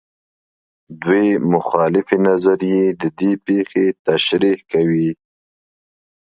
[1.01, 5.09] دوې مخالفې نظریې د دې پېښو تشریح کوي.